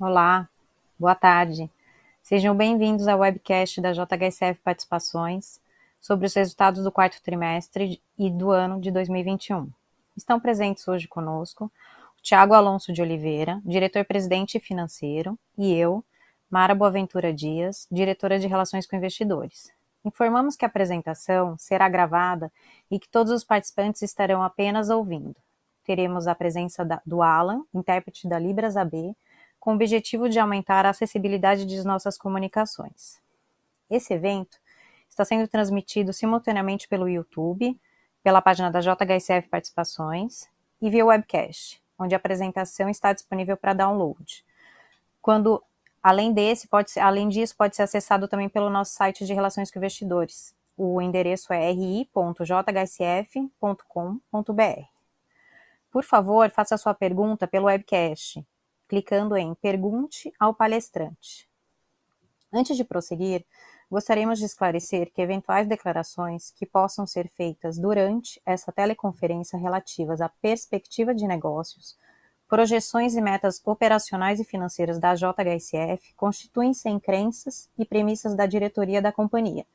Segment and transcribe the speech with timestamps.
[0.00, 0.48] Olá,
[0.98, 1.70] boa tarde.
[2.20, 5.60] Sejam bem-vindos ao webcast da JHSF Participações
[6.00, 9.70] sobre os resultados do quarto trimestre e do ano de 2021.
[10.16, 11.70] Estão presentes hoje conosco
[12.18, 16.04] o Tiago Alonso de Oliveira, diretor-presidente financeiro, e eu,
[16.50, 19.72] Mara Boaventura Dias, diretora de Relações com Investidores.
[20.04, 22.50] Informamos que a apresentação será gravada
[22.90, 25.36] e que todos os participantes estarão apenas ouvindo.
[25.84, 29.14] Teremos a presença da, do Alan, intérprete da Libras AB,
[29.64, 33.18] com o objetivo de aumentar a acessibilidade de nossas comunicações.
[33.88, 34.58] Esse evento
[35.08, 37.74] está sendo transmitido simultaneamente pelo YouTube,
[38.22, 40.50] pela página da JHSF Participações
[40.82, 44.44] e via webcast, onde a apresentação está disponível para download.
[45.22, 45.64] Quando,
[46.02, 49.70] além desse, pode ser, além disso, pode ser acessado também pelo nosso site de relações
[49.70, 50.54] com investidores.
[50.76, 52.10] O endereço é ri.jhsf.com.br.
[55.90, 58.44] Por favor, faça sua pergunta pelo webcast
[58.88, 61.48] clicando em Pergunte ao palestrante.
[62.52, 63.44] Antes de prosseguir,
[63.90, 70.28] gostaríamos de esclarecer que eventuais declarações que possam ser feitas durante essa teleconferência relativas à
[70.28, 71.96] perspectiva de negócios,
[72.48, 79.02] projeções e metas operacionais e financeiras da JHSF constituem-se em crenças e premissas da diretoria
[79.02, 79.66] da companhia,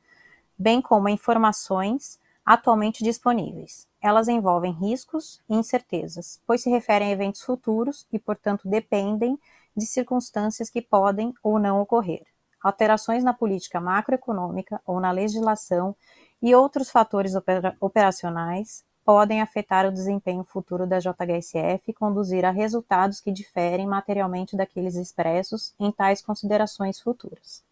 [0.56, 3.89] bem como informações atualmente disponíveis.
[4.02, 9.38] Elas envolvem riscos e incertezas, pois se referem a eventos futuros e, portanto, dependem
[9.76, 12.24] de circunstâncias que podem ou não ocorrer.
[12.62, 15.94] Alterações na política macroeconômica ou na legislação
[16.42, 22.50] e outros fatores opera operacionais podem afetar o desempenho futuro da JHSF e conduzir a
[22.50, 27.64] resultados que diferem materialmente daqueles expressos em tais considerações futuras.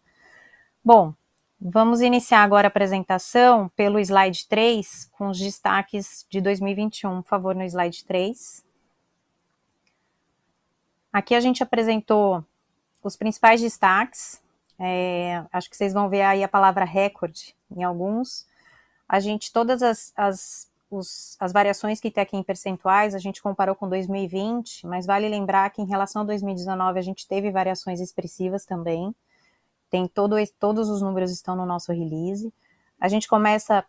[0.83, 1.13] Bom,
[1.61, 7.21] Vamos iniciar agora a apresentação pelo slide 3, com os destaques de 2021.
[7.21, 8.63] Por favor, no slide 3.
[11.11, 12.45] Aqui a gente apresentou
[13.03, 14.41] os principais destaques.
[14.79, 18.47] É, acho que vocês vão ver aí a palavra recorde em alguns.
[19.07, 23.41] A gente, todas as, as, os, as variações que tem aqui em percentuais, a gente
[23.41, 27.99] comparou com 2020, mas vale lembrar que em relação a 2019 a gente teve variações
[27.99, 29.13] expressivas também.
[29.89, 32.53] Tem todo, todos os números estão no nosso release.
[32.99, 33.83] A gente começa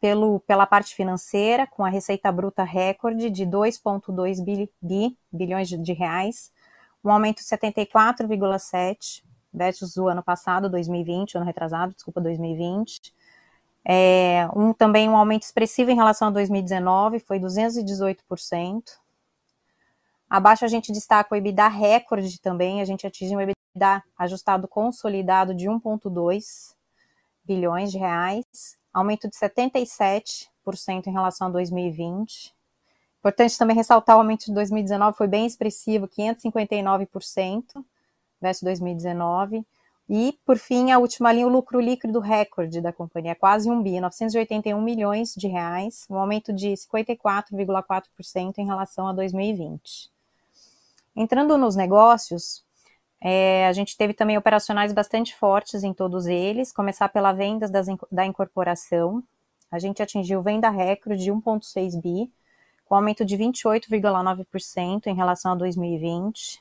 [0.00, 5.76] pelo, pela parte financeira, com a receita bruta recorde de 2,2 bi, bi, bilhões de,
[5.76, 6.50] de reais,
[7.04, 9.22] um aumento de 74,7
[9.52, 13.12] versus o ano passado, 2020, ano retrasado, desculpa, 2020.
[13.84, 18.82] É, um, também um aumento expressivo em relação a 2019, foi 218%.
[20.28, 24.66] Abaixo a gente destaca o EBITDA recorde também, a gente atingiu um EBITDA dá ajustado
[24.68, 26.74] consolidado de 1,2
[27.44, 30.48] bilhões de reais, aumento de 77%
[31.06, 32.54] em relação a 2020.
[33.18, 37.84] Importante também ressaltar o aumento de 2019 foi bem expressivo, 559%
[38.40, 39.64] versus 2019.
[40.12, 44.00] E, por fim, a última linha, o lucro líquido recorde da companhia, quase 1 bi,
[44.00, 50.10] 981 milhões de reais, um aumento de 54,4% em relação a 2020.
[51.14, 52.64] Entrando nos negócios,
[53.20, 57.86] é, a gente teve também operacionais bastante fortes em todos eles, começar pela vendas das,
[58.10, 59.22] da incorporação.
[59.70, 62.30] A gente atingiu venda recorde de 1,6 bi,
[62.86, 66.60] com aumento de 28,9% em relação a 2020.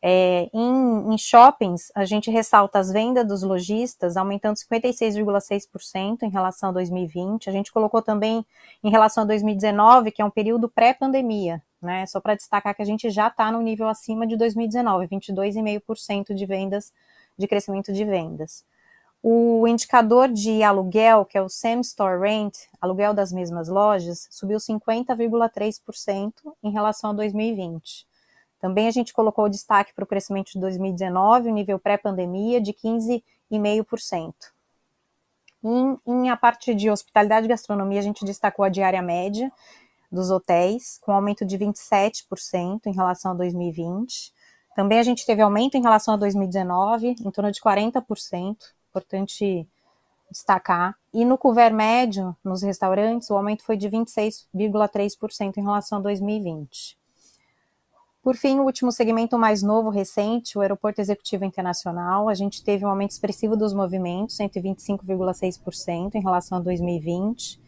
[0.00, 6.68] É, em, em, shoppings, a gente ressalta as vendas dos lojistas aumentando 56,6% em relação
[6.68, 7.50] a 2020.
[7.50, 8.46] A gente colocou também
[8.84, 12.04] em relação a 2019, que é um período pré-pandemia, né?
[12.04, 16.44] Só para destacar que a gente já está no nível acima de 2019, 22,5% de
[16.44, 16.92] vendas,
[17.38, 18.64] de crescimento de vendas.
[19.22, 24.58] O indicador de aluguel, que é o Same Store Rent, aluguel das mesmas lojas, subiu
[24.58, 26.32] 50,3%
[26.62, 28.06] em relação a 2020.
[28.60, 32.72] Também a gente colocou o destaque para o crescimento de 2019, o nível pré-pandemia, de
[32.72, 34.34] 15,5%.
[35.64, 39.50] Em, em a parte de hospitalidade e gastronomia, a gente destacou a diária média,
[40.10, 44.32] dos hotéis, com aumento de 27% em relação a 2020.
[44.74, 48.56] Também a gente teve aumento em relação a 2019, em torno de 40%,
[48.90, 49.66] importante
[50.30, 50.96] destacar.
[51.12, 56.98] E no couvert médio, nos restaurantes, o aumento foi de 26,3% em relação a 2020.
[58.22, 62.84] Por fim, o último segmento mais novo, recente, o Aeroporto Executivo Internacional, a gente teve
[62.84, 67.60] um aumento expressivo dos movimentos, 125,6% em relação a 2020.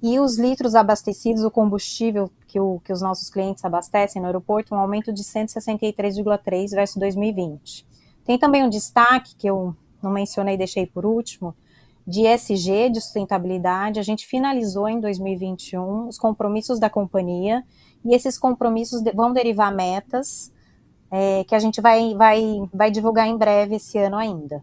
[0.00, 4.74] E os litros abastecidos, o combustível que, o, que os nossos clientes abastecem no aeroporto,
[4.74, 7.86] um aumento de 163,3 versus 2020.
[8.24, 11.54] Tem também um destaque que eu não mencionei, deixei por último,
[12.06, 13.98] de ESG, de sustentabilidade.
[13.98, 17.64] A gente finalizou em 2021 os compromissos da companhia
[18.04, 20.52] e esses compromissos vão derivar metas
[21.10, 22.42] é, que a gente vai, vai,
[22.72, 24.62] vai divulgar em breve esse ano ainda.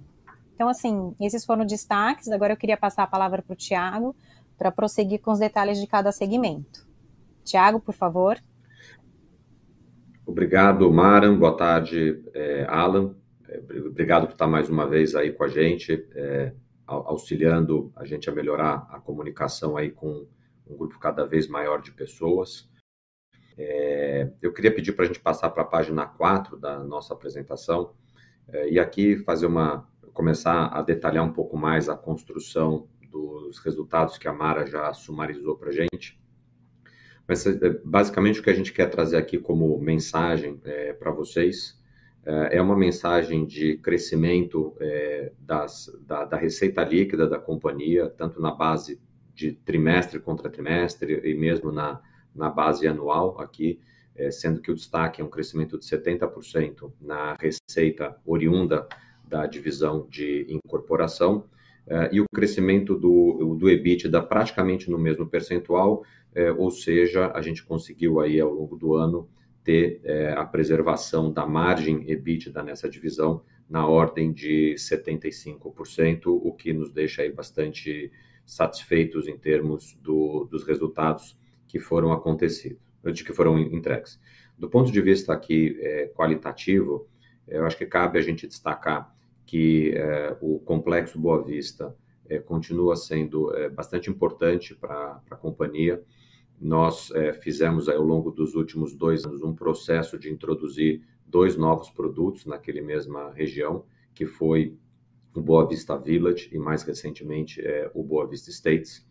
[0.55, 2.29] Então, assim, esses foram destaques.
[2.29, 4.15] Agora eu queria passar a palavra para o Tiago
[4.57, 6.85] para prosseguir com os detalhes de cada segmento.
[7.43, 8.37] Tiago, por favor.
[10.25, 11.37] Obrigado, Maran.
[11.37, 13.15] Boa tarde, é, Alan.
[13.47, 16.51] É, obrigado por estar mais uma vez aí com a gente, é,
[16.87, 20.27] auxiliando a gente a melhorar a comunicação aí com
[20.67, 22.67] um grupo cada vez maior de pessoas.
[24.41, 27.93] Eu queria pedir para a gente passar para a página 4 da nossa apresentação
[28.69, 34.27] e aqui fazer uma começar a detalhar um pouco mais a construção dos resultados que
[34.27, 36.19] a Mara já sumarizou para a gente.
[37.25, 41.79] Mas é, basicamente o que a gente quer trazer aqui como mensagem é, para vocês
[42.25, 48.41] é, é uma mensagem de crescimento é, das, da, da, receita líquida da companhia, tanto
[48.41, 48.99] na base
[49.33, 52.01] de trimestre contra trimestre e mesmo na,
[52.33, 53.79] na base anual aqui,
[54.15, 58.87] é, sendo que o destaque é um crescimento de 70% na receita oriunda
[59.27, 61.45] da divisão de incorporação
[62.11, 66.03] e o crescimento do, do EBITDA praticamente no mesmo percentual,
[66.35, 69.29] uh, ou seja, a gente conseguiu aí ao longo do ano
[69.63, 76.73] ter uh, a preservação da margem EBITDA nessa divisão na ordem de 75%, o que
[76.73, 78.11] nos deixa aí bastante
[78.45, 82.79] satisfeitos em termos do, dos resultados que foram acontecidos,
[83.13, 84.19] de que foram entregues.
[84.57, 85.75] Do ponto de vista aqui
[86.15, 87.07] qualitativo,
[87.47, 89.14] eu acho que cabe a gente destacar
[89.45, 91.95] que é, o complexo Boa Vista
[92.27, 96.03] é, continua sendo é, bastante importante para a companhia.
[96.59, 97.11] Nós
[97.41, 102.79] fizemos ao longo dos últimos dois anos um processo de introduzir dois novos produtos naquele
[102.79, 103.83] mesma região,
[104.13, 104.77] que foi
[105.35, 107.61] o Boa Vista Village e mais recentemente
[107.93, 109.05] o Boa Vista States.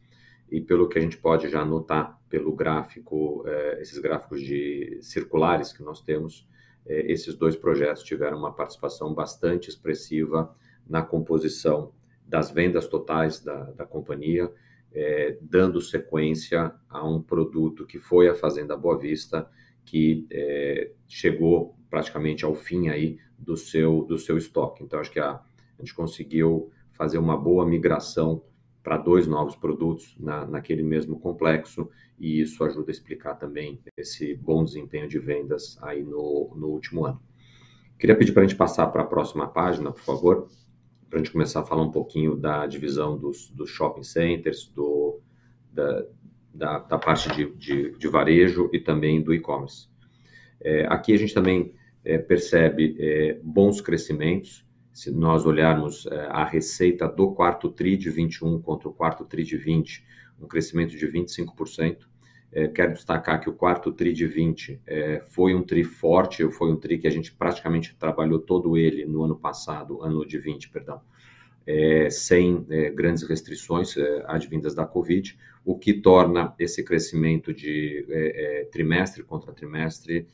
[0.51, 3.45] E pelo que a gente pode já notar pelo gráfico,
[3.79, 6.49] esses gráficos de circulares que nós temos,
[6.87, 10.55] é, esses dois projetos tiveram uma participação bastante expressiva
[10.87, 11.93] na composição
[12.27, 14.51] das vendas totais da, da companhia,
[14.93, 19.49] é, dando sequência a um produto que foi a Fazenda Boa Vista,
[19.85, 24.83] que é, chegou praticamente ao fim aí do seu, do seu estoque.
[24.83, 25.43] Então, acho que a, a
[25.81, 28.43] gente conseguiu fazer uma boa migração
[28.85, 31.89] para dois novos produtos na, naquele mesmo complexo,
[32.21, 37.07] e isso ajuda a explicar também esse bom desempenho de vendas aí no, no último
[37.07, 37.21] ano.
[37.99, 40.49] Queria pedir para a gente passar para a próxima página, por favor,
[41.09, 45.19] para a gente começar a falar um pouquinho da divisão dos, dos shopping centers, do,
[45.73, 46.05] da,
[46.53, 49.89] da, da parte de, de, de, varejo e também do e-commerce.
[50.61, 54.64] É, aqui a gente também é, percebe é, bons crescimentos,
[54.94, 59.43] se nós olharmos é, a receita do quarto TRI de 21 contra o quarto TRI
[59.43, 60.06] de 20,
[60.41, 62.06] um crescimento de 25%.
[62.52, 66.70] É, quero destacar que o quarto TRI de 20 é, foi um TRI forte, foi
[66.70, 70.70] um TRI que a gente praticamente trabalhou todo ele no ano passado, ano de 20,
[70.70, 71.00] perdão,
[72.11, 72.64] sem
[72.94, 73.96] grandes restrições
[74.26, 78.06] advindas da Covid, o que torna esse crescimento de
[78.70, 80.29] trimestre contra trimestre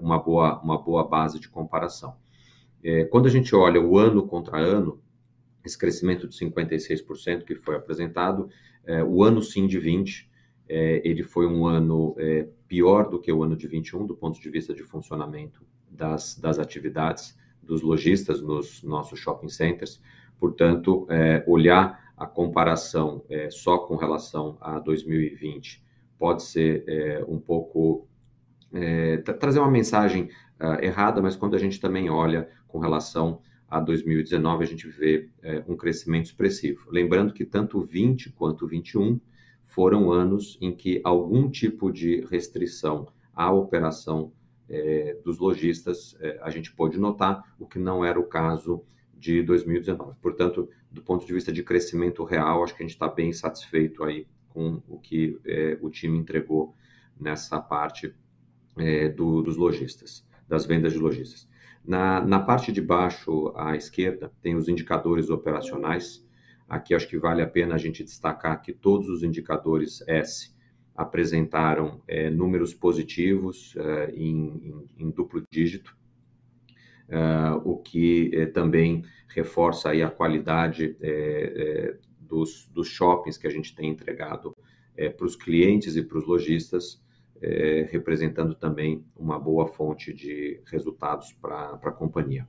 [0.00, 2.16] uma, boa, uma boa base de comparação.
[2.84, 5.00] É, quando a gente olha o ano contra ano,
[5.64, 8.50] esse crescimento de 56% que foi apresentado,
[8.84, 10.30] é, o ano sim de 20,
[10.68, 14.38] é, ele foi um ano é, pior do que o ano de 21, do ponto
[14.38, 20.02] de vista de funcionamento das, das atividades dos lojistas nos nossos shopping centers.
[20.38, 25.82] Portanto, é, olhar a comparação é, só com relação a 2020
[26.18, 28.08] pode ser um pouco
[29.38, 30.30] trazer uma mensagem
[30.60, 35.28] uh, errada, mas quando a gente também olha com relação a 2019, a gente vê
[35.42, 36.86] é, um crescimento expressivo.
[36.90, 39.20] Lembrando que tanto 20 quanto 21
[39.66, 44.32] foram anos em que algum tipo de restrição à operação
[44.68, 49.42] é, dos lojistas é, a gente pôde notar, o que não era o caso de
[49.42, 50.16] 2019.
[50.20, 54.04] Portanto, do ponto de vista de crescimento real, acho que a gente está bem satisfeito
[54.04, 56.74] aí com o que é, o time entregou
[57.18, 58.14] nessa parte
[58.76, 61.48] é, do, dos lojistas, das vendas de lojistas.
[61.84, 66.26] Na, na parte de baixo à esquerda, tem os indicadores operacionais.
[66.68, 70.54] Aqui acho que vale a pena a gente destacar que todos os indicadores S
[70.96, 75.96] apresentaram é, números positivos é, em, em, em, duplo dígito,
[77.08, 77.18] é,
[77.64, 83.50] o que é, também reforça aí a qualidade é, é, dos, dos shoppings que a
[83.50, 84.56] gente tem entregado
[85.16, 87.03] para os clientes e para os lojistas,
[87.40, 92.46] é, representando também uma boa fonte de resultados para a companhia.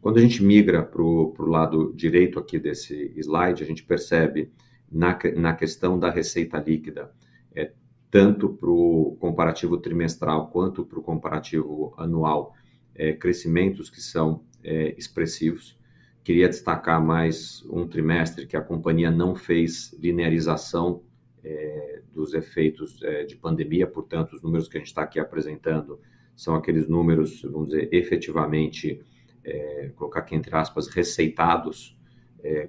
[0.00, 4.52] Quando a gente migra para o lado direito aqui desse slide, a gente percebe
[4.90, 7.12] na, na questão da receita líquida,
[7.54, 7.72] é,
[8.10, 12.54] tanto para o comparativo trimestral quanto para o comparativo anual,
[12.94, 15.76] é, crescimentos que são é, expressivos.
[16.22, 21.02] Queria destacar mais um trimestre que a companhia não fez linearização
[21.46, 26.00] é, dos efeitos é, de pandemia, portanto, os números que a gente está aqui apresentando
[26.34, 29.00] são aqueles números, vamos dizer, efetivamente,
[29.44, 31.94] é, colocar aqui entre aspas, receitados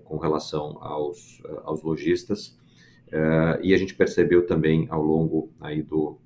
[0.06, 2.58] com relação aos, aos lojistas.
[3.62, 6.18] E a gente percebeu também ao longo aí do,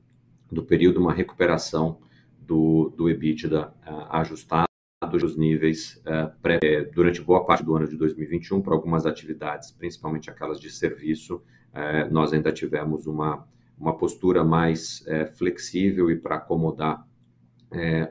[0.49, 1.99] do período uma recuperação
[2.39, 3.73] do, do EBITDA
[4.09, 4.69] ajustado
[5.11, 6.01] dos níveis
[6.41, 11.43] pré, durante boa parte do ano de 2021 para algumas atividades, principalmente aquelas de serviço,
[11.73, 13.47] uh, nós ainda tivemos uma,
[13.77, 15.03] uma postura mais
[15.35, 17.05] flexível e para acomodar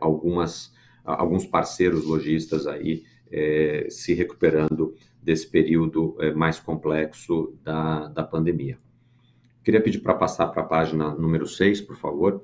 [0.00, 0.72] algumas,
[1.04, 3.04] alguns parceiros lojistas aí
[3.90, 8.78] se recuperando desse período mais complexo da, da pandemia.
[9.62, 12.42] Queria pedir para passar para a página número 6, por favor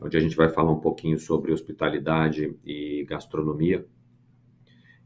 [0.00, 3.86] onde a gente vai falar um pouquinho sobre hospitalidade e gastronomia.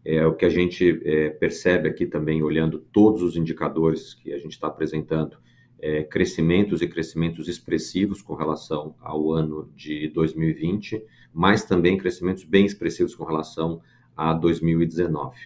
[0.04, 4.38] É, o que a gente é, percebe aqui também, olhando todos os indicadores que a
[4.38, 5.36] gente está apresentando,
[5.78, 11.02] é, crescimentos e crescimentos expressivos com relação ao ano de 2020,
[11.32, 13.80] mas também crescimentos bem expressivos com relação
[14.16, 15.36] a 2019.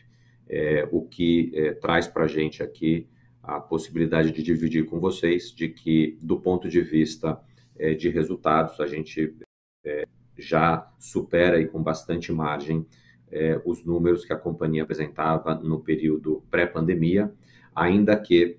[0.48, 3.06] É, o que é, traz para a gente aqui
[3.42, 7.40] a possibilidade de dividir com vocês de que, do ponto de vista
[7.76, 9.34] é, de resultados, a gente
[9.84, 10.06] é,
[10.36, 12.86] já supera e com bastante margem
[13.34, 17.32] é, os números que a companhia apresentava no período pré-pandemia,
[17.74, 18.56] ainda que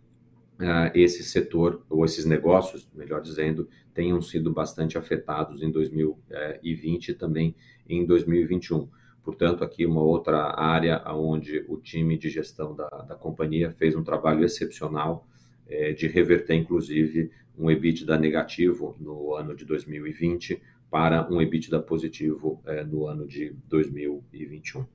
[0.59, 7.13] uh, esse setor, ou esses negócios, melhor dizendo, tenham sido bastante afetados em 2020 e
[7.13, 7.55] também
[7.87, 8.89] em 2021.
[9.23, 14.03] Portanto, aqui uma outra área onde o time de gestão da, da companhia fez um
[14.03, 15.25] trabalho excepcional
[15.67, 22.61] é, de reverter, inclusive, um EBITDA negativo no ano de 2020 para um EBITDA positivo
[22.65, 24.85] é, no ano de 2021.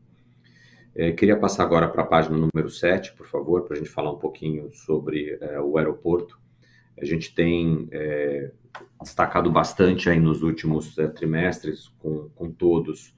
[0.95, 4.13] É, queria passar agora para a página número 7, por favor, para a gente falar
[4.13, 6.39] um pouquinho sobre é, o aeroporto.
[7.01, 8.51] A gente tem é,
[9.01, 13.15] destacado bastante aí nos últimos é, trimestres, com, com todos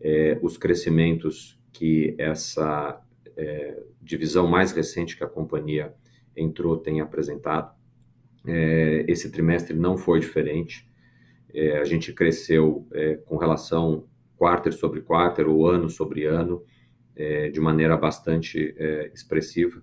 [0.00, 3.02] é, os crescimentos que essa
[4.00, 5.94] divisão mais recente que a companhia
[6.34, 7.74] entrou tem apresentado.
[8.46, 10.88] É, esse trimestre não foi diferente.
[11.56, 14.04] É, a gente cresceu é, com relação
[14.36, 16.62] quarter sobre quarter ou ano sobre ano
[17.16, 19.82] é, de maneira bastante é, expressiva.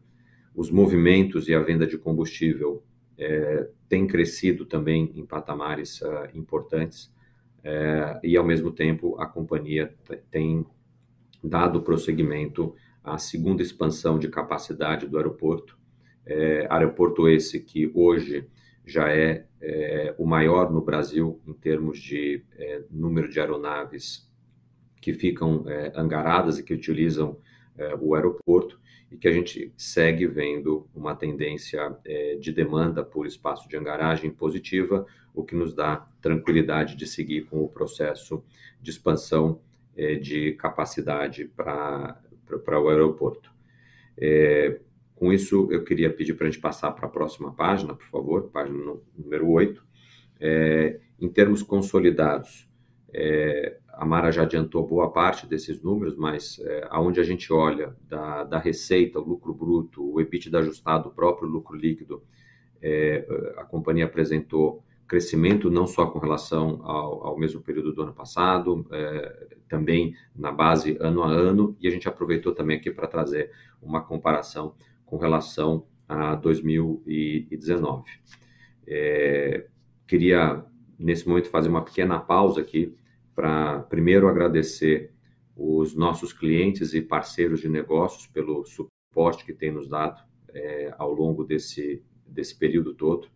[0.54, 2.84] Os movimentos e a venda de combustível
[3.18, 7.12] é, têm crescido também em patamares uh, importantes
[8.22, 9.96] e, ao mesmo tempo, a companhia
[10.30, 10.66] tem
[11.42, 15.78] dado prosseguimento à segunda expansão de capacidade do aeroporto,
[16.26, 18.48] é, aeroporto esse que hoje
[18.86, 24.30] já é, é, o maior no Brasil em termos de é, número de aeronaves
[25.02, 27.38] que ficam é, angaradas e que utilizam
[27.78, 28.80] é, o aeroporto
[29.12, 34.32] e que a gente segue vendo uma tendência é, de demanda por espaço de angaragem
[34.32, 38.44] positiva, o que nos dá tranquilidade de seguir com o processo
[38.82, 39.62] de expansão
[40.22, 42.20] de capacidade para
[42.82, 43.54] o aeroporto.
[45.16, 48.50] Com isso, eu queria pedir para a gente passar para a próxima página, por favor,
[48.50, 49.84] página número 8.
[50.40, 52.68] É, em termos consolidados,
[53.14, 57.96] é, a Mara já adiantou boa parte desses números, mas é, aonde a gente olha
[58.10, 62.24] da, da receita, o lucro bruto, o EBITDA ajustado, o próprio lucro líquido,
[62.82, 63.26] é,
[63.58, 68.86] a companhia apresentou crescimento não só com relação ao, ao mesmo período do ano passado,
[68.92, 73.52] é, também na base ano a ano, e a gente aproveitou também aqui para trazer
[73.82, 74.74] uma comparação
[75.14, 78.04] com relação a 2019.
[78.88, 79.68] É,
[80.08, 80.66] queria,
[80.98, 82.98] nesse momento, fazer uma pequena pausa aqui
[83.36, 85.14] para, primeiro, agradecer
[85.56, 91.14] os nossos clientes e parceiros de negócios pelo suporte que têm nos dado é, ao
[91.14, 93.28] longo desse, desse período todo.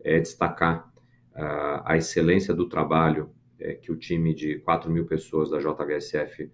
[0.00, 0.90] É, destacar
[1.34, 6.50] uh, a excelência do trabalho é, que o time de 4 mil pessoas da JHSF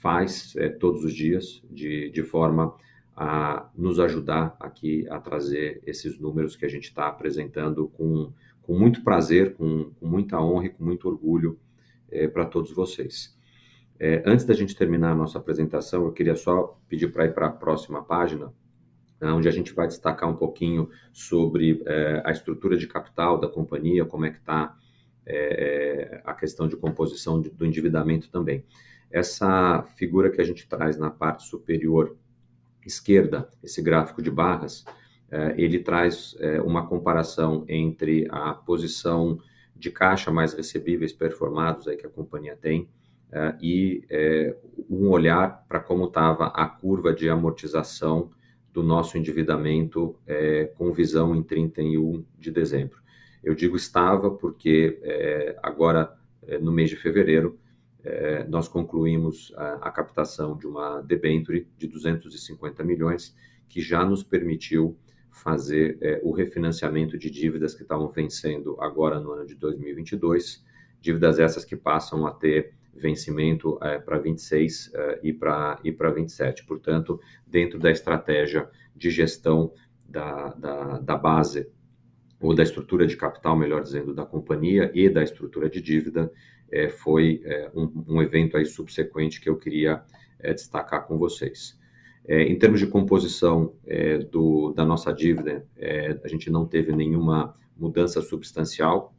[0.00, 2.76] faz é, todos os dias, de, de forma
[3.16, 8.78] a nos ajudar aqui a trazer esses números que a gente está apresentando com, com
[8.78, 11.58] muito prazer, com, com muita honra e com muito orgulho
[12.10, 13.36] é, para todos vocês.
[13.98, 17.48] É, antes da gente terminar a nossa apresentação, eu queria só pedir para ir para
[17.48, 18.52] a próxima página,
[19.22, 24.06] onde a gente vai destacar um pouquinho sobre é, a estrutura de capital da companhia,
[24.06, 24.74] como é que está
[25.26, 28.64] é, a questão de composição de, do endividamento também.
[29.10, 32.16] Essa figura que a gente traz na parte superior
[32.84, 34.84] esquerda, esse gráfico de barras,
[35.30, 39.38] eh, ele traz eh, uma comparação entre a posição
[39.76, 42.88] de caixa mais recebíveis performados aí que a companhia tem
[43.62, 44.02] e
[44.90, 48.30] um olhar para como estava a curva de amortização
[48.72, 50.16] do nosso endividamento
[50.74, 52.98] com visão em 31 de dezembro.
[53.42, 55.00] Eu digo estava porque
[55.62, 56.12] agora,
[56.60, 57.56] no mês de fevereiro,
[58.48, 63.36] nós concluímos a captação de uma debênture de 250 milhões,
[63.68, 64.96] que já nos permitiu
[65.30, 70.64] fazer o refinanciamento de dívidas que estavam vencendo agora no ano de 2022,
[71.00, 74.92] dívidas essas que passam a ter vencimento para 26
[75.22, 76.64] e para 27.
[76.66, 79.72] Portanto, dentro da estratégia de gestão
[80.04, 81.70] da base
[82.40, 86.32] ou da estrutura de capital, melhor dizendo, da companhia e da estrutura de dívida,
[86.98, 87.42] foi
[87.74, 90.02] um evento aí subsequente que eu queria
[90.40, 91.78] destacar com vocês.
[92.28, 93.74] Em termos de composição
[94.74, 95.66] da nossa dívida,
[96.22, 99.14] a gente não teve nenhuma mudança substancial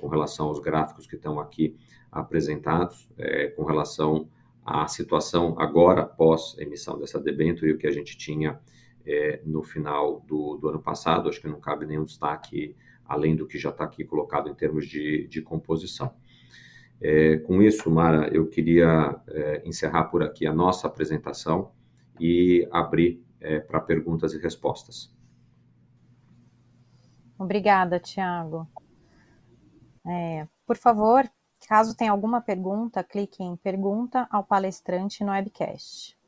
[0.00, 1.76] com relação aos gráficos que estão aqui
[2.10, 3.08] apresentados,
[3.56, 4.28] com relação
[4.64, 8.60] à situação agora, após a emissão dessa debênture, e o que a gente tinha
[9.44, 11.28] no final do ano passado.
[11.28, 12.76] Acho que não cabe nenhum destaque
[13.06, 16.12] além do que já está aqui colocado em termos de composição.
[17.46, 19.18] Com isso, Mara, eu queria
[19.64, 21.72] encerrar por aqui a nossa apresentação
[22.18, 23.24] e abrir
[23.66, 25.10] para perguntas e respostas.
[27.38, 28.68] Obrigada, Tiago.
[30.66, 31.26] Por favor,
[31.66, 36.18] caso tenha alguma pergunta, clique em Pergunta ao palestrante no webcast.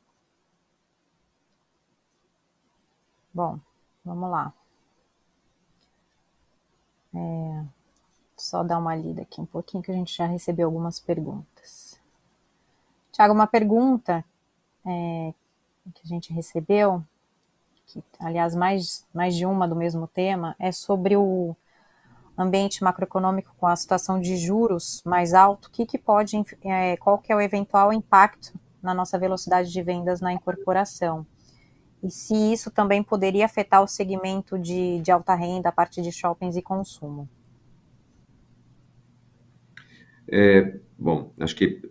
[3.31, 3.59] Bom,
[4.03, 4.53] vamos lá.
[8.53, 11.99] Só dar uma lida aqui um pouquinho, que a gente já recebeu algumas perguntas.
[13.11, 14.23] Tiago, uma pergunta
[14.83, 17.03] que a gente recebeu,
[17.87, 21.55] que aliás, mais de uma do mesmo tema, é sobre o
[22.37, 25.71] ambiente macroeconômico com a situação de juros mais alto,
[26.99, 31.25] qual que é o eventual impacto na nossa velocidade de vendas na incorporação?
[32.03, 36.55] E se isso também poderia afetar o segmento de alta renda, a parte de shoppings
[36.55, 37.27] e consumo.
[40.97, 41.81] Bom, acho que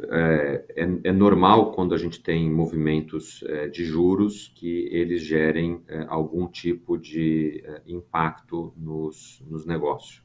[1.05, 7.63] é normal quando a gente tem movimentos de juros, que eles gerem algum tipo de
[7.87, 10.25] impacto nos negócios.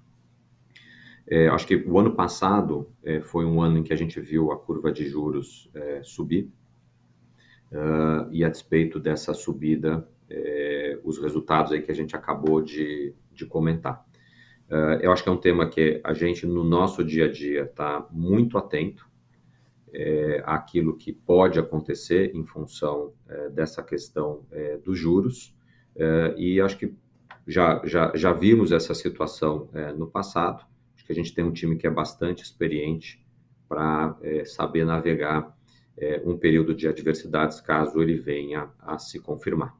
[1.51, 2.89] Acho que o ano passado
[3.23, 5.69] foi um ano em que a gente viu a curva de juros
[6.01, 6.49] subir,
[8.32, 10.08] e a despeito dessa subida,
[11.03, 13.13] os resultados aí que a gente acabou de
[13.49, 14.07] comentar.
[15.01, 18.06] Eu acho que é um tema que a gente, no nosso dia a dia, está
[18.12, 19.08] muito atento
[20.43, 23.13] àquilo que pode acontecer em função
[23.53, 24.45] dessa questão
[24.84, 25.56] dos juros,
[26.36, 26.93] e acho que
[27.47, 30.65] já vimos essa situação no passado.
[30.95, 33.25] Acho que a gente tem um time que é bastante experiente
[33.69, 35.56] para saber navegar
[36.25, 39.73] um período de adversidades, caso ele venha a se confirmar.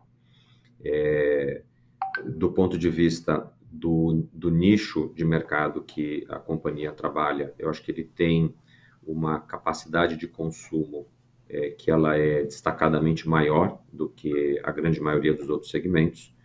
[2.26, 7.92] Do ponto de vista do nicho de mercado que a companhia trabalha, eu acho que
[7.92, 8.54] ele tem
[9.06, 11.08] uma capacidade de consumo
[11.78, 16.36] que ela é destacadamente maior do que a grande maioria dos outros segmentos.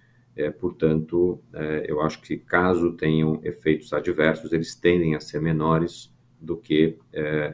[0.60, 1.42] Portanto,
[1.86, 6.98] eu acho que caso tenham efeitos adversos, eles tendem a ser menores do que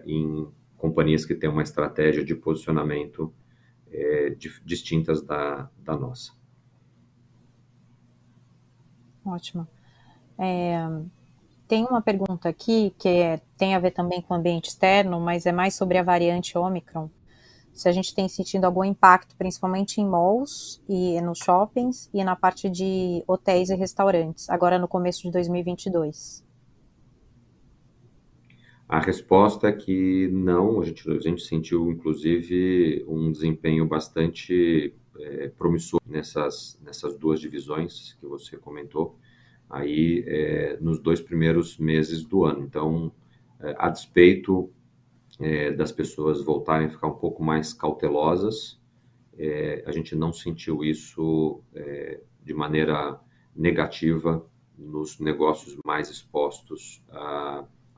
[0.05, 3.33] em companhias que têm uma estratégia de posicionamento
[4.65, 6.38] distintas da nossa.
[9.29, 9.67] Ótimo.
[11.67, 15.53] Tem uma pergunta aqui, que tem a ver também com o ambiente externo, mas é
[15.53, 17.11] mais sobre a variante Ômicron.
[17.75, 22.35] Se a gente tem sentido algum impacto, principalmente em malls e nos shoppings, e na
[22.35, 26.48] parte de hotéis e restaurantes, agora no começo de 2022.
[28.89, 34.95] A resposta é que não, a gente sentiu, inclusive, um desempenho bastante
[35.59, 36.79] promissor nessas
[37.19, 39.19] duas divisões que você comentou,
[39.69, 40.25] aí
[40.81, 42.65] nos dois primeiros meses do ano.
[42.65, 43.13] Então,
[43.77, 44.73] a despeito
[45.77, 48.81] das pessoas voltarem a ficar um pouco mais cautelosas,
[49.85, 51.61] a gente não sentiu isso
[52.43, 53.21] de maneira
[53.55, 54.49] negativa
[54.79, 57.05] nos negócios mais expostos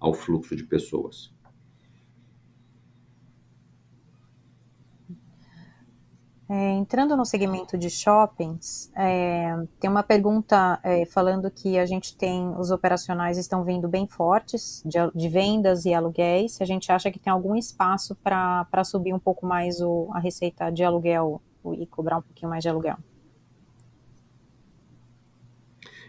[0.00, 1.32] ao fluxo de pessoas.
[6.52, 8.90] Entrando no segmento de shoppings,
[9.78, 10.82] tem uma pergunta
[11.12, 14.82] falando que a gente tem os operacionais estão vindo bem fortes,
[15.14, 19.46] de vendas e aluguéis, a gente acha que tem algum espaço para subir um pouco
[19.46, 19.76] mais
[20.12, 21.40] a receita de aluguel
[21.78, 22.96] e cobrar um pouquinho mais de aluguel?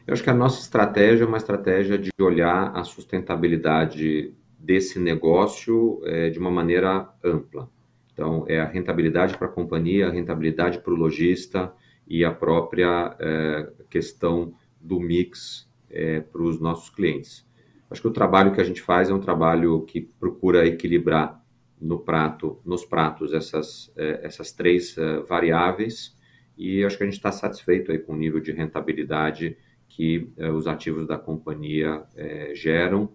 [0.08, 6.02] Eu acho que a nossa estratégia é uma estratégia de olhar a sustentabilidade desse negócio
[6.06, 7.70] é, de uma maneira ampla.
[8.14, 11.72] Então, é a rentabilidade para a companhia, a rentabilidade para o lojista
[12.08, 17.48] e a própria é, questão do mix é, para os nossos clientes.
[17.90, 21.44] Acho que o trabalho que a gente faz é um trabalho que procura equilibrar
[21.80, 24.96] no prato, nos pratos essas, essas três
[25.28, 26.16] variáveis
[26.56, 29.58] e acho que a gente está satisfeito aí com o nível de rentabilidade
[29.96, 32.04] que é, os ativos da companhia
[32.54, 33.10] geram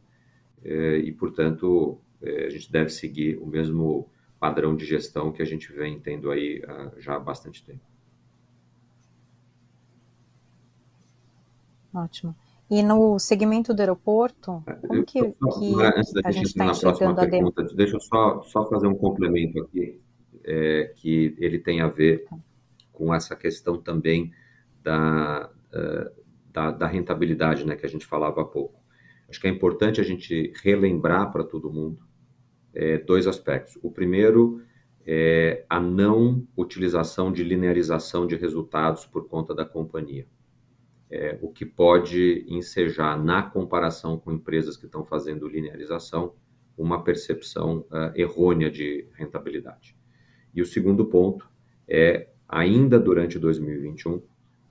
[0.63, 4.09] e, portanto, a gente deve seguir o mesmo
[4.41, 6.61] padrão de gestão que a gente vem tendo aí
[6.99, 7.81] já há bastante tempo.
[11.95, 12.35] Ótimo.
[12.69, 16.75] E no segmento do aeroporto, como que, só, que antes da a gente estar na
[16.75, 20.01] próxima pergunta, deixa eu só, só fazer um complemento aqui,
[20.45, 22.37] é, que ele tem a ver tá.
[22.93, 24.33] com essa questão também
[24.83, 25.49] da,
[26.57, 28.81] da, da, rentabilidade, né, que a gente falava há pouco.
[29.29, 32.03] Acho que é importante a gente relembrar para todo mundo
[32.75, 33.79] é, dois aspectos.
[33.83, 34.63] O primeiro
[35.07, 40.27] é a não utilização de linearização de resultados por conta da companhia
[41.11, 46.35] é, o que pode ensejar, na comparação com empresas que estão fazendo linearização,
[46.77, 49.97] uma percepção uh, errônea de rentabilidade.
[50.53, 51.49] E o segundo ponto
[51.89, 54.23] é, ainda durante 2021,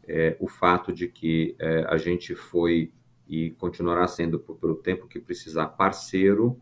[0.08, 2.92] é, o fato de que é, a gente foi
[3.28, 6.60] e continuará sendo, por, pelo tempo que precisar, parceiro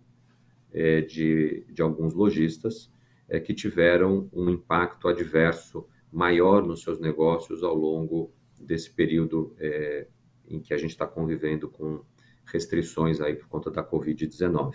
[0.72, 2.92] é, de, de alguns lojistas
[3.28, 10.08] é, que tiveram um impacto adverso maior nos seus negócios ao longo desse período é,
[10.48, 12.02] em que a gente está convivendo com
[12.46, 14.74] restrições aí por conta da Covid-19.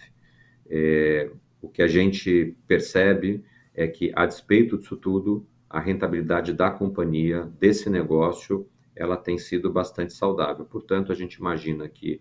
[0.68, 6.70] É, o que a gente percebe é que, a despeito disso tudo, a rentabilidade da
[6.70, 10.64] companhia, desse negócio, ela tem sido bastante saudável.
[10.64, 12.20] Portanto, a gente imagina que,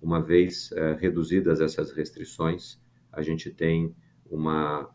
[0.00, 2.80] uma vez é, reduzidas essas restrições,
[3.12, 3.94] a gente tem
[4.30, 4.90] uma,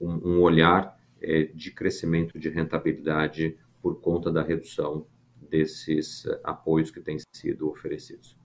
[0.00, 5.06] um, um olhar é, de crescimento de rentabilidade por conta da redução
[5.50, 8.36] desses eh, apoios que têm sido oferecidos.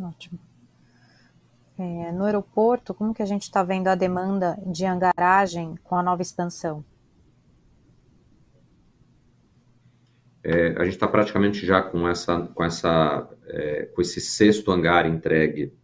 [0.00, 0.38] Ótimo.
[1.78, 6.02] É, no aeroporto, como que a gente está vendo a demanda de hangaragem com a
[6.02, 6.82] nova expansão?
[10.42, 15.04] É, a gente está praticamente já com essa, com essa, é, com esse sexto hangar
[15.04, 15.74] entregue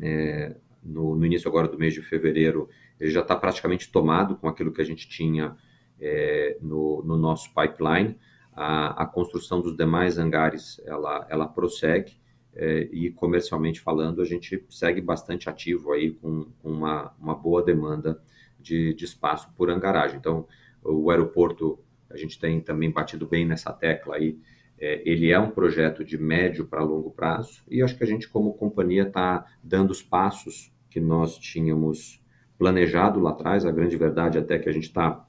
[0.00, 2.68] é, no, no, início agora do mês de fevereiro.
[2.98, 5.56] Ele já está praticamente tomado com aquilo que a gente tinha
[6.00, 8.16] é, no, no, nosso pipeline.
[8.52, 12.18] A, a, construção dos demais hangares, ela, ela prossegue
[12.58, 17.62] é, e comercialmente falando, a gente segue bastante ativo aí com, com uma, uma boa
[17.62, 18.20] demanda
[18.58, 20.18] de, de espaço por hangaragem.
[20.18, 20.44] Então,
[20.82, 21.78] o aeroporto,
[22.10, 24.36] a gente tem também batido bem nessa tecla aí,
[24.80, 28.28] é, ele é um projeto de médio para longo prazo e acho que a gente,
[28.28, 32.22] como companhia, está dando os passos que nós tínhamos
[32.56, 33.64] planejado lá atrás.
[33.64, 35.24] A grande verdade até que a gente está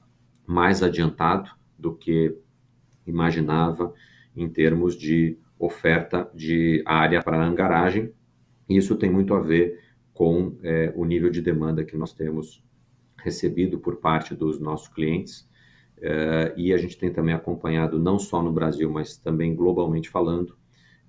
[0.46, 2.36] mais adiantado do que
[3.06, 3.92] imaginava
[4.36, 8.12] em termos de oferta de área para hangaragem.
[8.66, 9.78] Isso tem muito a ver
[10.14, 12.64] com é, o nível de demanda que nós temos
[13.22, 15.48] recebido por parte dos nossos clientes.
[16.00, 20.56] É, e a gente tem também acompanhado, não só no Brasil, mas também globalmente falando,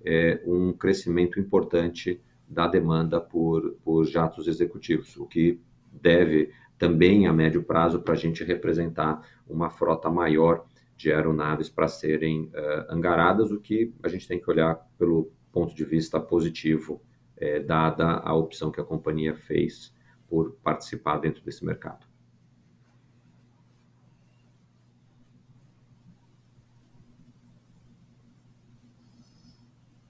[0.04, 5.58] é, um crescimento importante da demanda por, por jatos executivos, o que
[5.90, 11.88] deve também a médio prazo para a gente representar uma frota maior de aeronaves para
[11.88, 17.02] serem uh, angaradas, o que a gente tem que olhar pelo ponto de vista positivo,
[17.36, 19.94] é, dada a opção que a companhia fez
[20.28, 22.06] por participar dentro desse mercado.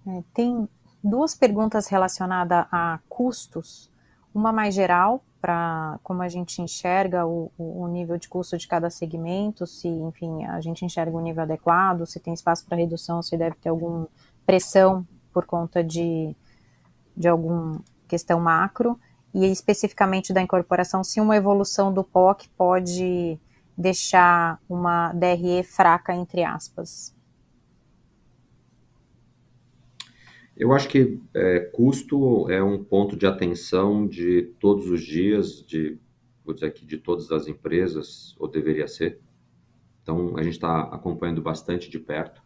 [0.07, 0.69] É, tem
[1.03, 3.91] duas perguntas relacionadas a custos,
[4.35, 8.89] uma mais geral para como a gente enxerga o, o, nível de custo de cada
[8.89, 13.21] segmento, se, enfim, a gente enxerga o um nível adequado, se tem espaço para redução,
[13.21, 14.09] se deve ter alguma
[14.47, 16.37] pressão por conta de,
[17.17, 18.99] de alguma questão macro,
[19.35, 23.41] e especificamente da incorporação, se uma evolução do POC pode
[23.77, 27.13] deixar uma DRE fraca, entre aspas.
[30.57, 35.99] Eu acho que é, custo é um ponto de atenção de todos os dias, de,
[36.45, 39.19] vou dizer aqui, de todas as empresas, ou deveria ser.
[40.03, 42.43] Então, a gente está acompanhando bastante de perto.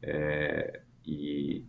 [0.00, 1.64] É, e,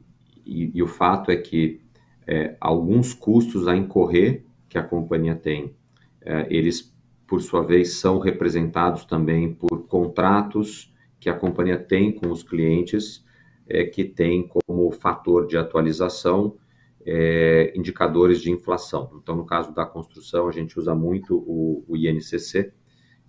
[0.45, 1.82] e, e, o fato é que
[2.28, 5.75] é, alguns custos a incorrer que a companhia tem,
[6.21, 6.93] é, eles,
[7.25, 13.24] por sua vez, são representados também por contratos que a companhia tem com os clientes,
[13.67, 16.58] é, que tem como fator de atualização
[17.06, 19.12] é, indicadores de inflação.
[19.21, 22.73] Então, no caso da construção, a gente usa muito o, o INCC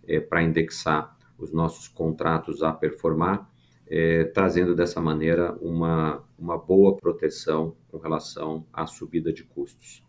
[0.06, 3.50] é, para indexar os nossos contratos a performar,
[3.86, 10.02] é, trazendo dessa maneira uma, uma boa proteção com relação à subida de custos.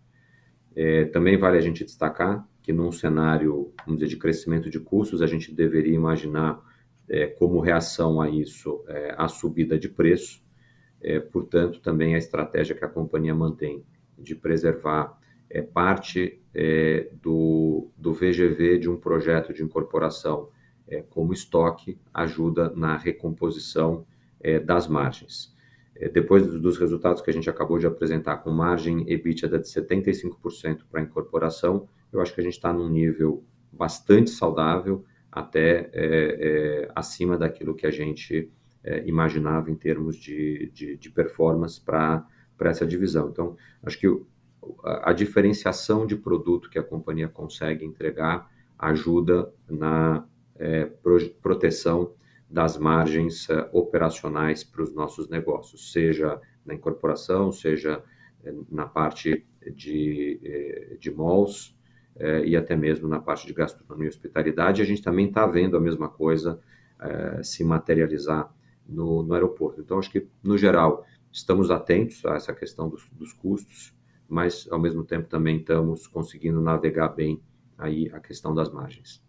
[0.74, 5.22] É, também vale a gente destacar que num cenário, vamos dizer, de crescimento de custos,
[5.22, 6.62] a gente deveria imaginar
[7.10, 10.44] é, como reação a isso é, a subida de preço,
[11.02, 13.86] é, portanto, também a estratégia que a companhia mantém
[14.18, 15.18] de preservar
[15.50, 20.50] é, parte é, do, do VGV de um projeto de incorporação
[20.88, 24.06] é, como estoque ajuda na recomposição
[24.40, 25.56] é, das margens.
[26.14, 31.02] Depois dos resultados que a gente acabou de apresentar, com margem EBITDA de 75% para
[31.02, 35.04] incorporação, eu acho que a gente está num nível bastante saudável,
[35.40, 38.52] até é, acima daquilo que a gente
[38.84, 42.26] é, imaginava em termos de, de, de performance para
[42.62, 43.30] essa divisão.
[43.30, 44.08] Então, acho que
[44.84, 52.14] a, diferenciação de produto que a companhia consegue entregar ajuda na é, pro, proteção
[52.50, 58.04] das margens é, operacionais para os nossos negócios, seja na incorporação, seja
[58.44, 61.77] é, na parte de, é, de malls,
[62.46, 64.82] e até mesmo na parte de gastronomia e hospitalidade.
[64.82, 66.60] A gente também está vendo a mesma coisa
[67.44, 68.52] se materializar
[68.88, 69.82] no, no aeroporto.
[69.82, 73.94] Então, acho que, no geral, estamos atentos a essa questão dos, dos custos,
[74.28, 77.42] mas, ao mesmo tempo, também estamos conseguindo navegar bem
[77.78, 79.22] aí a questão das margens.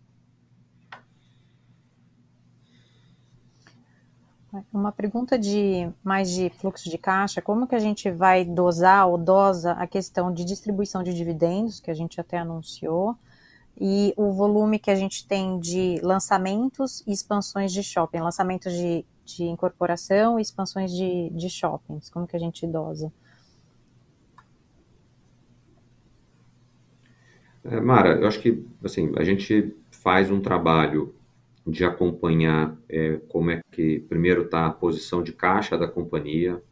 [4.72, 9.18] Uma pergunta de mais de fluxo de caixa, como que a gente vai dosar ou
[9.18, 13.14] dosa a questão de distribuição de dividendos, que a gente até anunciou,
[13.78, 19.04] e o volume que a gente tem de lançamentos e expansões de shopping, lançamentos de
[19.36, 22.08] de incorporação e expansões de, de shoppings?
[22.08, 23.12] Como que a gente dosa?
[27.64, 31.14] É, Mara, eu acho que assim, a gente faz um trabalho
[31.68, 36.62] de acompanhar é, como é que, primeiro, está a posição de caixa da companhia,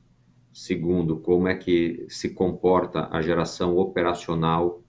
[0.53, 4.83] segundo, como é que se comporta a geração operacional,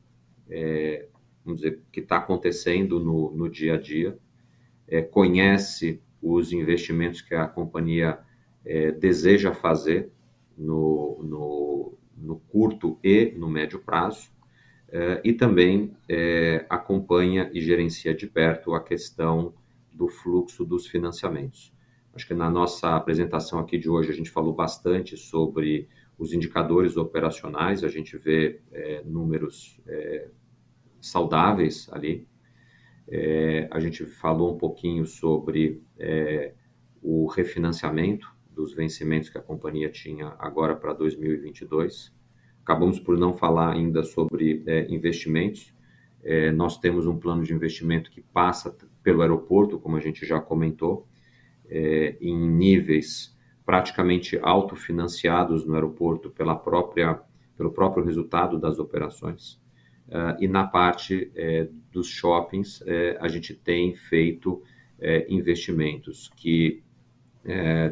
[0.49, 1.07] é,
[1.43, 4.17] vamos dizer, que está acontecendo no, no dia a dia,
[4.87, 8.17] é, conhece os investimentos que a companhia
[8.65, 10.09] é, deseja fazer
[10.57, 14.31] no, no, no, curto e no médio prazo,
[14.89, 19.53] é, e também é, acompanha e gerencia de perto a questão
[19.97, 21.73] do fluxo dos financiamentos.
[22.13, 26.97] Acho que na nossa apresentação aqui de hoje a gente falou bastante sobre os indicadores
[26.97, 30.29] operacionais, a gente vê é, números é,
[31.01, 32.27] saudáveis ali,
[33.07, 36.53] é, a gente falou um pouquinho sobre é,
[37.01, 42.11] o refinanciamento dos vencimentos que a companhia tinha agora para 2022.
[42.63, 45.73] Acabamos por não falar ainda sobre é, investimentos.
[46.27, 50.41] É, nós temos um plano de investimento que passa pelo aeroporto, como a gente já
[50.41, 51.07] comentou,
[51.69, 53.33] é, em níveis
[53.65, 57.17] praticamente autofinanciados no aeroporto pela própria,
[57.55, 59.53] pelo próprio resultado das operações.
[60.07, 64.61] Uh, e na parte é, dos shoppings, é, a gente tem feito
[65.29, 66.81] investimentos que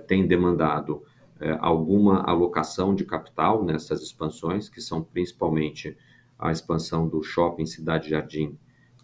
[0.08, 1.04] têm demandado
[1.60, 5.96] alguma alocação de capital nessas expansões, que são principalmente
[6.38, 8.58] a expansão do shopping Cidade Jardim,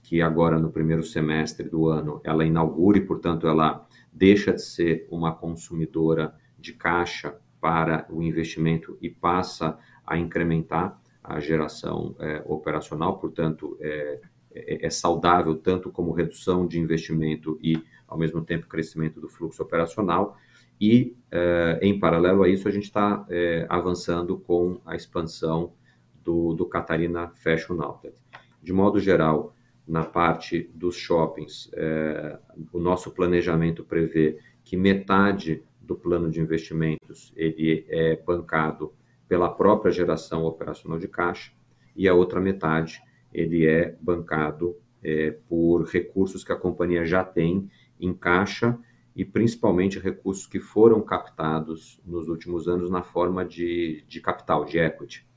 [0.03, 5.07] que agora no primeiro semestre do ano ela inaugura e, portanto, ela deixa de ser
[5.09, 13.19] uma consumidora de caixa para o investimento e passa a incrementar a geração é, operacional,
[13.19, 14.19] portanto, é,
[14.53, 19.61] é, é, saudável tanto como redução de investimento e, ao mesmo tempo, crescimento do fluxo
[19.63, 20.35] operacional.
[20.79, 25.73] E, é, em paralelo a isso, a gente está é, avançando com a expansão
[26.23, 28.15] do, do Catarina Fashion Outlet.
[28.61, 29.55] De modo geral,
[29.87, 32.39] na parte dos shoppings, é,
[32.71, 38.93] o nosso planejamento prevê que metade do plano de investimentos ele é bancado
[39.27, 41.51] pela própria geração operacional de caixa
[41.95, 43.01] e a outra metade
[43.33, 48.77] ele é bancado é, por recursos que a companhia já tem em caixa
[49.15, 54.79] e principalmente recursos que foram captados nos últimos anos na forma de, de capital, de
[54.79, 55.27] equity.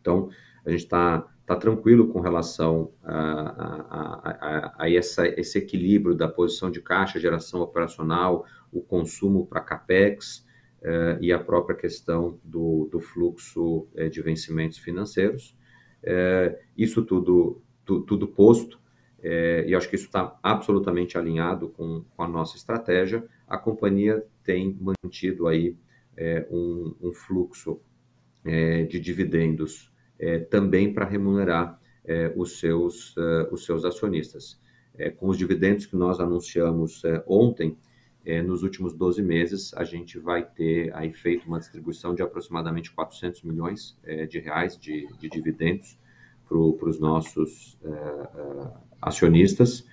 [0.00, 0.30] Então,
[0.64, 6.28] a gente está tá tranquilo com relação a, a, a, a essa, esse equilíbrio da
[6.28, 10.46] posição de caixa, geração operacional, o consumo para CAPEX,
[10.80, 15.56] eh, e a própria questão do, do fluxo eh, de vencimentos financeiros.
[16.02, 18.78] Eh, isso tudo, tu, tudo posto,
[19.20, 23.24] e acho que isso está absolutamente alinhado com, com, a nossa estratégia.
[23.48, 25.76] A companhia tem mantido aí
[26.48, 27.80] um, um, fluxo
[28.48, 34.58] é, de dividendos é, também para remunerar é, os, seus, é, os seus acionistas.
[35.18, 37.76] com os dividendos que nós anunciamos ontem,
[38.44, 43.44] nos últimos 12 meses, a gente vai ter aí feito uma distribuição de aproximadamente 400
[43.44, 43.96] milhões
[44.28, 45.96] de reais de, de dividendos
[46.48, 47.78] para os nossos
[49.00, 49.86] acionistas.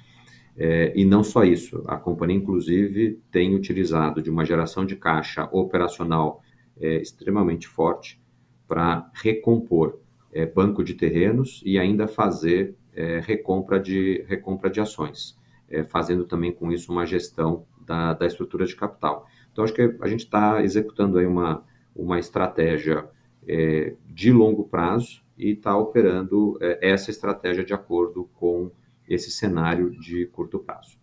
[0.57, 5.47] É, e não só isso, a companhia, inclusive, tem utilizado de uma geração de caixa
[5.51, 6.41] operacional
[6.79, 8.19] é, extremamente forte
[8.67, 9.99] para recompor
[10.32, 15.38] é, banco de terrenos e ainda fazer é, recompra, de, recompra de ações,
[15.69, 19.28] é, fazendo também com isso uma gestão da, da estrutura de capital.
[19.51, 21.63] Então, acho que a gente está executando aí uma,
[21.95, 23.08] uma estratégia
[23.47, 28.71] é, de longo prazo e está operando essa estratégia de acordo com
[29.08, 30.97] esse cenário de curto prazo.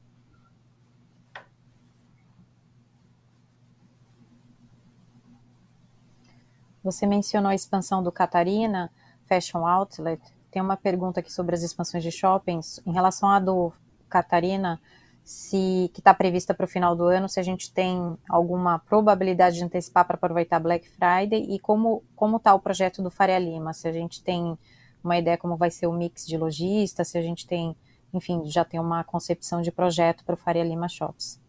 [6.82, 8.90] Você mencionou a expansão do Catarina
[9.26, 10.20] Fashion Outlet.
[10.50, 12.80] Tem uma pergunta aqui sobre as expansões de shoppings.
[12.84, 13.72] Em relação à do
[14.08, 14.80] Catarina,
[15.24, 19.56] se que está prevista para o final do ano, se a gente tem alguma probabilidade
[19.56, 23.72] de antecipar para aproveitar Black Friday e como como está o projeto do Faria Lima,
[23.72, 24.58] se a gente tem
[25.02, 27.76] uma ideia como vai ser o mix de lojistas, se a gente tem
[28.12, 31.41] enfim, já tem uma concepção de projeto para o Faria Lima Shops.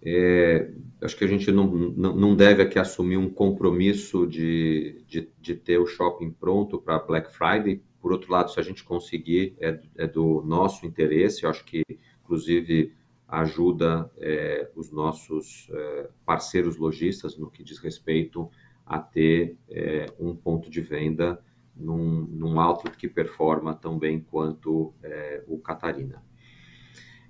[0.00, 0.70] É,
[1.02, 5.78] acho que a gente não, não, deve aqui assumir um compromisso de, de, de ter
[5.78, 7.82] o shopping pronto para Black Friday.
[8.00, 11.44] Por outro lado, se a gente conseguir, é, é do nosso interesse.
[11.44, 11.82] Eu acho que,
[12.22, 12.94] inclusive,
[13.26, 18.48] ajuda é, os nossos é, parceiros lojistas no que diz respeito
[18.86, 21.42] a ter é, um ponto de venda
[21.76, 26.22] num, num outlet que performa tão bem quanto é, o Catarina.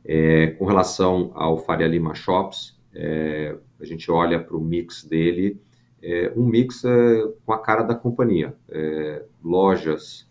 [0.05, 5.61] É, com relação ao Faria Lima Shops, é, a gente olha para o mix dele,
[6.03, 8.55] é, um mix é, com a cara da companhia.
[8.69, 10.29] É, lojas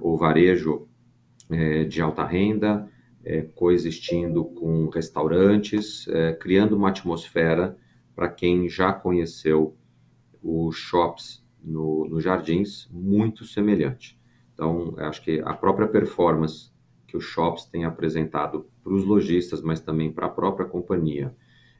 [0.00, 0.86] ou varejo
[1.88, 2.90] de alta renda,
[3.54, 6.06] coexistindo com restaurantes,
[6.40, 7.74] criando uma atmosfera
[8.14, 9.74] para quem já conheceu
[10.42, 14.20] os shops no, no Jardins muito semelhante.
[14.52, 16.70] Então, acho que a própria performance
[17.06, 21.36] que os shops têm apresentado para os lojistas, mas também para a própria companhia,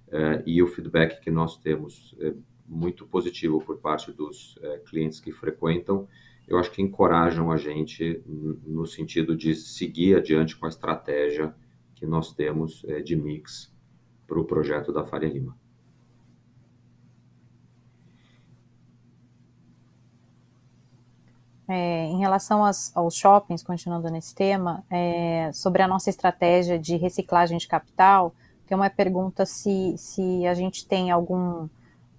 [0.09, 2.35] eh, e o feedback que nós temos é
[2.67, 6.07] muito positivo por parte dos eh, clientes que frequentam,
[6.47, 11.55] eu acho que encorajam a gente no sentido de seguir adiante com a estratégia
[11.95, 13.75] que nós temos de mix
[14.27, 15.55] para o projeto da Faria Lima.
[21.69, 26.97] É, em relação aos, aos, shoppings, continuando nesse tema, é, sobre a nossa estratégia de
[26.97, 28.35] reciclagem de capital,
[28.67, 31.69] tem uma pergunta se, se a gente tem algum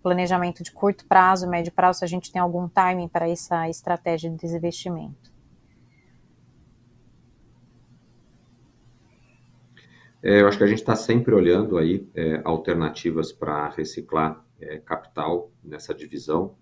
[0.04, 4.30] planejamento de curto prazo, médio prazo, se a gente tem algum timing para essa estratégia
[4.30, 5.32] de desinvestimento.
[10.22, 14.78] É, eu acho que a gente está sempre olhando aí é, alternativas para reciclar é,
[14.78, 16.56] capital nessa divisão.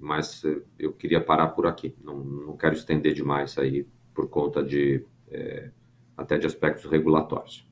[0.00, 1.94] Mas eh, eu queria parar por aqui.
[2.02, 5.70] Não, não quero estender demais aí por conta de é,
[6.16, 7.68] até de aspectos regulatórios.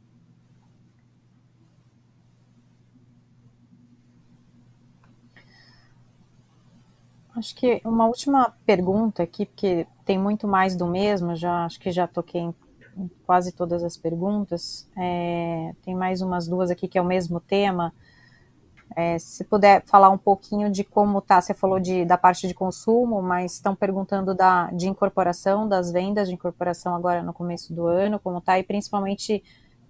[7.35, 11.93] Acho que uma última pergunta aqui, porque tem muito mais do mesmo, já acho que
[11.93, 12.55] já toquei em
[13.25, 14.89] quase todas as perguntas.
[14.97, 17.95] É, tem mais umas duas aqui que é o mesmo tema.
[19.01, 22.53] É, se puder falar um pouquinho de como tá, você falou de, da parte de
[22.53, 27.87] consumo, mas estão perguntando da, de incorporação, das vendas de incorporação agora no começo do
[27.87, 29.41] ano, como tá, e principalmente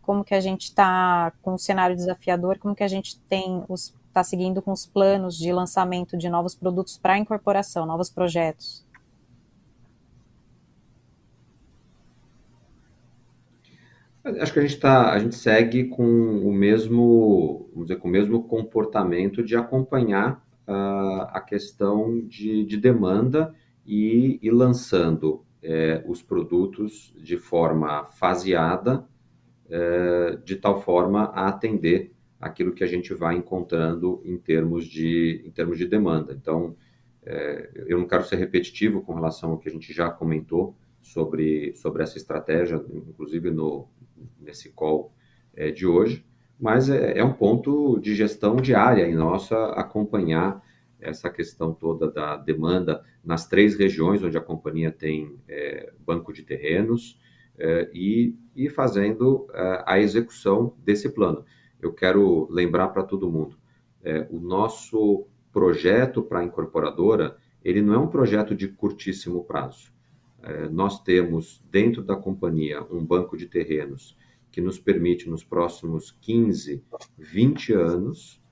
[0.02, 3.64] como que a gente está com o cenário desafiador, como que a gente tem
[4.08, 8.84] está seguindo com os planos de lançamento de novos produtos para incorporação, novos projetos.
[14.40, 18.10] Acho que a gente tá, a gente segue com o mesmo, vamos dizer, com o
[18.10, 23.54] mesmo comportamento de acompanhar uh, a questão de, de demanda
[23.86, 29.06] e, e lançando é, os produtos de forma faseada,
[29.68, 35.42] é, de tal forma a atender aquilo que a gente vai encontrando em termos de,
[35.44, 36.32] em termos de demanda.
[36.32, 36.76] Então,
[37.24, 41.74] é, eu não quero ser repetitivo com relação ao que a gente já comentou sobre,
[41.74, 43.88] sobre essa estratégia, inclusive no,
[44.40, 45.12] nesse call
[45.54, 46.24] é, de hoje,
[46.58, 50.62] mas é, é, um ponto de gestão diária em nossa acompanhar
[51.00, 56.42] essa questão toda da demanda nas três regiões onde a companhia tem é, banco de
[56.42, 57.20] terrenos,
[57.92, 59.48] e, e fazendo
[59.84, 61.44] a execução desse plano.
[61.82, 63.58] Eu quero lembrar para todo mundo,
[64.30, 69.92] o nosso projeto para a incorporadora, ele não é um projeto de curtíssimo prazo.
[70.70, 74.16] Nós temos dentro da companhia um banco de terrenos
[74.50, 76.82] que nos permite, nos próximos 15,
[77.16, 78.42] 20 anos,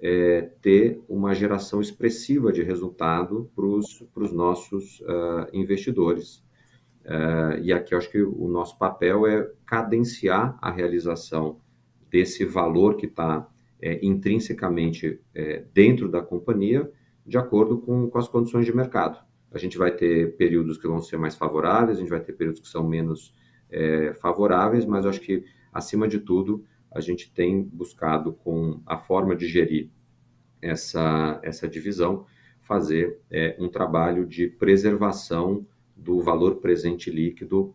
[0.00, 6.44] é, ter uma geração expressiva de resultado para os nossos uh, investidores.
[7.04, 11.60] Uh, e aqui acho que o nosso papel é cadenciar a realização
[12.10, 13.48] desse valor que está
[13.80, 16.90] é, intrinsecamente é, dentro da companhia,
[17.26, 19.18] de acordo com, com as condições de mercado.
[19.54, 22.60] A gente vai ter períodos que vão ser mais favoráveis, a gente vai ter períodos
[22.60, 23.32] que são menos
[23.70, 28.98] é, favoráveis, mas eu acho que, acima de tudo, a gente tem buscado, com a
[28.98, 29.90] forma de gerir
[30.60, 32.26] essa, essa divisão,
[32.62, 37.74] fazer é, um trabalho de preservação do valor presente líquido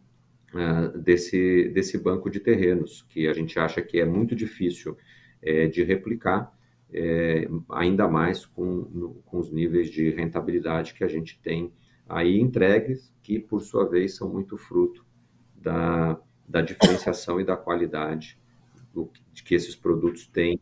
[0.54, 4.98] uh, desse, desse banco de terrenos, que a gente acha que é muito difícil
[5.42, 6.54] é, de replicar,
[6.94, 11.72] é, ainda mais com, no, com os níveis de rentabilidade que a gente tem
[12.08, 15.06] aí entregues, que por sua vez são muito fruto
[15.56, 18.40] da, da diferenciação e da qualidade
[18.94, 19.12] do,
[19.46, 20.60] que esses produtos têm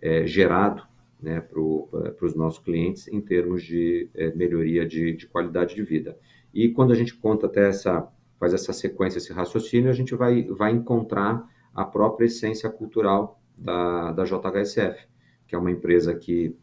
[0.00, 0.82] é, gerado
[1.20, 6.18] né, para os nossos clientes em termos de é, melhoria de, de, qualidade de vida.
[6.52, 8.08] E quando a gente conta até essa,
[8.38, 14.12] faz essa sequência, esse raciocínio, a gente vai, vai encontrar a própria essência cultural da,
[14.12, 15.06] da JHSF,
[15.46, 16.56] que é uma empresa que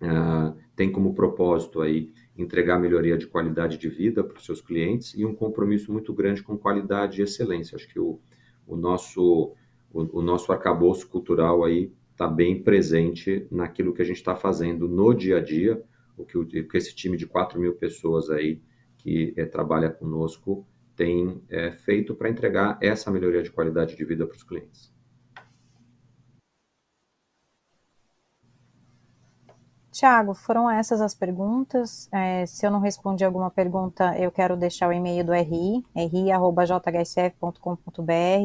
[0.00, 5.14] uh, tem como propósito aí entregar melhoria de qualidade de vida para os seus clientes
[5.14, 7.76] e um compromisso muito grande com qualidade e excelência.
[7.76, 8.20] Acho que o,
[8.66, 9.54] o nosso
[9.92, 14.88] o, o nosso arcabouço cultural aí está bem presente naquilo que a gente está fazendo
[14.88, 15.82] no dia a dia,
[16.16, 18.60] o que, o que esse time de 4 mil pessoas aí
[18.98, 24.26] que é, trabalha conosco tem é, feito para entregar essa melhoria de qualidade de vida
[24.26, 24.92] para os clientes.
[30.02, 32.08] Tiago, foram essas as perguntas.
[32.10, 36.42] É, se eu não respondi alguma pergunta, eu quero deixar o e-mail do RI, ri.jhsf.com.br.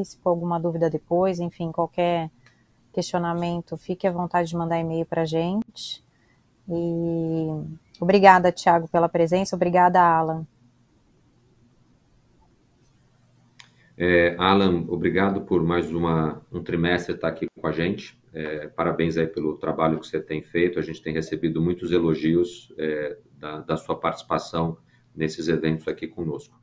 [0.06, 2.30] Se for alguma dúvida depois, enfim, qualquer
[2.94, 6.06] questionamento, fique à vontade de mandar e-mail para a gente.
[6.70, 7.48] E
[8.00, 9.56] obrigada, Tiago, pela presença.
[9.56, 10.46] Obrigada, Alan.
[14.00, 18.16] É, Alan, obrigado por mais uma, um trimestre estar aqui com a gente.
[18.32, 20.78] É, parabéns aí pelo trabalho que você tem feito.
[20.78, 24.78] A gente tem recebido muitos elogios é, da, da, sua participação
[25.16, 26.56] nesses eventos aqui conosco.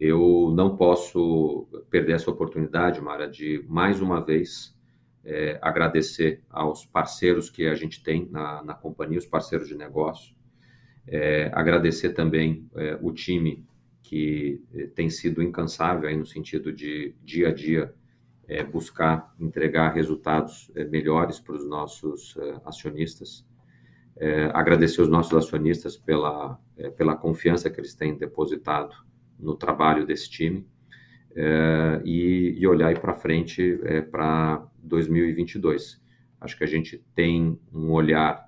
[0.00, 4.76] Eu não posso perder essa oportunidade, Mara, de mais uma vez
[5.24, 10.34] é, agradecer aos parceiros que a gente tem na, na companhia, os parceiros de negócio.
[11.06, 13.64] É, agradecer também é, o time
[14.10, 14.60] que
[14.96, 17.94] tem sido incansável aí no sentido de dia a dia
[18.48, 23.48] é, buscar entregar resultados é, melhores para os nossos é, acionistas.
[24.52, 26.60] Agradecer os nossos acionistas pela,
[26.98, 28.94] pela confiança que eles têm depositado
[29.38, 30.68] no trabalho desse time
[32.04, 33.80] e, e, olhar para frente
[34.10, 36.02] para 2022.
[36.38, 38.46] Acho que a gente tem um olhar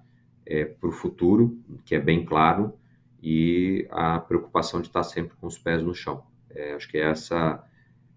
[0.78, 2.74] para o futuro, que é bem claro,
[3.22, 6.24] e a preocupação de estar sempre com os pés no chão.
[6.74, 7.64] acho que essa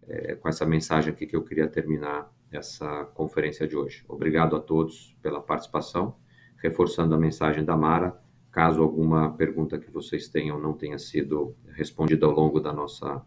[0.08, 4.06] é, com essa mensagem aqui que eu queria terminar essa conferência de hoje.
[4.08, 6.16] Obrigado a todos pela participação,
[6.58, 8.18] reforçando a mensagem da Mara.
[8.52, 13.22] Caso alguma pergunta que vocês tenham não tenha sido respondida ao longo da nossa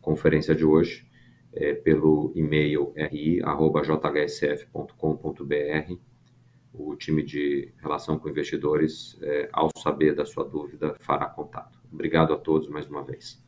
[0.00, 1.06] conferência de hoje,
[1.52, 3.44] é, pelo e-mail ri@jhsf.com.br.
[6.76, 11.80] O time de relação com investidores, é, ao saber da sua dúvida, fará contato.
[11.92, 13.43] Obrigado a todos mais uma vez.